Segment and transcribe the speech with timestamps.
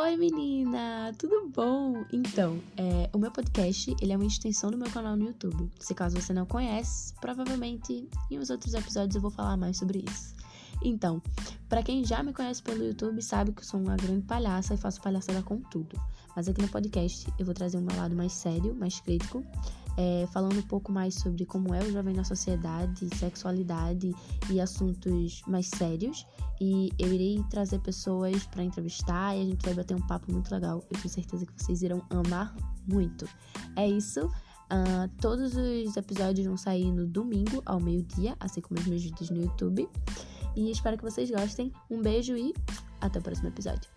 [0.00, 2.04] Oi menina, tudo bom?
[2.12, 5.68] Então, é, o meu podcast ele é uma extensão do meu canal no YouTube.
[5.80, 10.04] Se caso você não conhece, provavelmente em uns outros episódios eu vou falar mais sobre
[10.08, 10.36] isso.
[10.84, 11.20] Então,
[11.68, 14.76] para quem já me conhece pelo YouTube sabe que eu sou uma grande palhaça e
[14.76, 16.00] faço palhaçada com tudo.
[16.36, 19.44] Mas aqui no podcast eu vou trazer um lado mais sério, mais crítico,
[19.98, 24.14] é, falando um pouco mais sobre como é o jovem na sociedade, sexualidade
[24.48, 26.24] e assuntos mais sérios.
[26.60, 30.52] E eu irei trazer pessoas para entrevistar e a gente vai bater um papo muito
[30.54, 30.84] legal.
[30.88, 32.54] Eu tenho certeza que vocês irão amar
[32.86, 33.28] muito.
[33.74, 34.26] É isso.
[34.26, 39.30] Uh, todos os episódios vão sair no domingo ao meio-dia, assim como os meus vídeos
[39.30, 39.88] no YouTube.
[40.54, 41.72] E espero que vocês gostem.
[41.90, 42.54] Um beijo e
[43.00, 43.90] até o próximo episódio.